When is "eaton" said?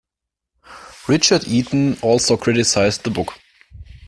1.47-1.95